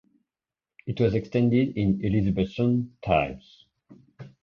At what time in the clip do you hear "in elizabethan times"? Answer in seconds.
1.77-3.67